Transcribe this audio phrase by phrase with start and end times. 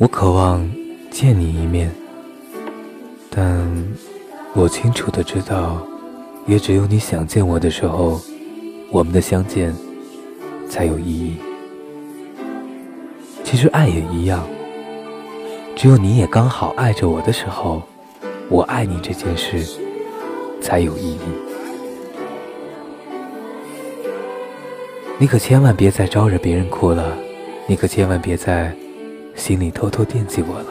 [0.00, 0.64] 我渴望
[1.10, 1.90] 见你一面，
[3.28, 3.68] 但
[4.54, 5.84] 我清楚的知道，
[6.46, 8.20] 也只有你想见我的时候，
[8.92, 9.74] 我们的相见
[10.70, 11.36] 才有意义。
[13.42, 14.46] 其实爱也一样，
[15.74, 17.82] 只有你也刚好爱着我的时候，
[18.48, 19.66] 我爱你这件事
[20.60, 21.18] 才有意义。
[25.18, 27.18] 你可千万别再招惹别人哭了，
[27.66, 28.72] 你可千万别再
[29.38, 30.66] 心里偷偷惦记我了，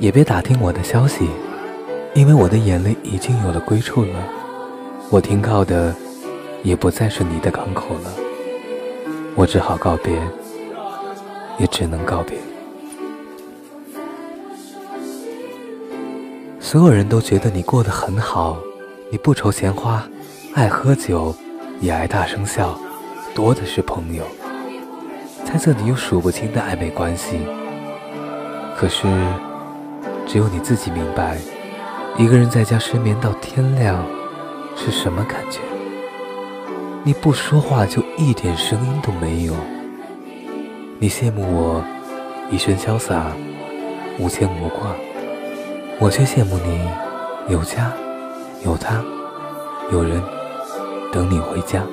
[0.00, 1.28] 也别打听我的消息，
[2.14, 4.28] 因为我的眼泪已经有了归处了，
[5.08, 5.94] 我停靠的
[6.64, 8.12] 也不再是你的港口了，
[9.36, 10.20] 我只好告别，
[11.58, 12.36] 也只能告别。
[16.58, 18.58] 所有人都觉得你过得很好，
[19.10, 20.06] 你不愁钱花，
[20.54, 21.32] 爱喝酒，
[21.80, 22.76] 也爱大声笑。
[23.34, 24.24] 多的是朋友，
[25.44, 27.38] 猜测你有数不清的暧昧关系。
[28.82, 29.06] 可是，
[30.26, 31.38] 只有你自己明白，
[32.18, 34.04] 一个人在家失眠到天亮
[34.74, 35.60] 是什么感觉。
[37.04, 39.54] 你不说话就一点声音都没有。
[40.98, 41.84] 你羡慕我
[42.50, 43.30] 一身潇洒，
[44.18, 44.96] 无牵无挂，
[46.00, 46.80] 我却羡慕你
[47.48, 47.92] 有家
[48.64, 49.00] 有他，
[49.92, 50.20] 有人
[51.12, 51.84] 等你回家。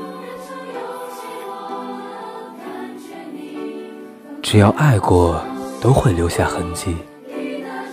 [4.42, 5.40] 只要爱过，
[5.82, 6.96] 都会留下痕迹。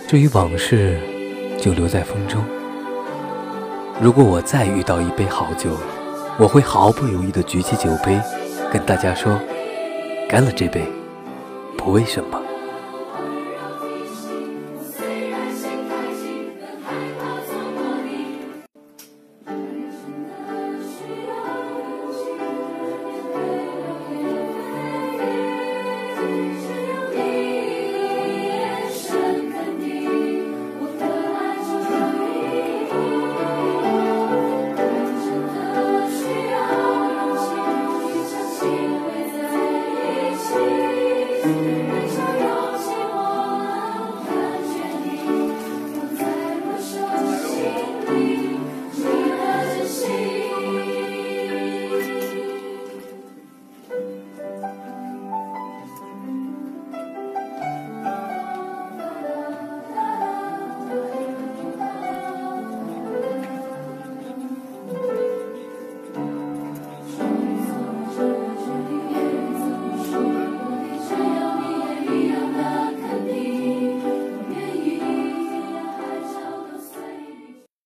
[0.07, 0.99] 至于往事，
[1.59, 2.43] 就留在风中。
[4.01, 5.71] 如果我再遇到一杯好酒，
[6.37, 8.19] 我会毫不犹豫的举起酒杯，
[8.71, 9.39] 跟大家说：
[10.29, 10.81] 干了这杯，
[11.77, 12.39] 不为什么。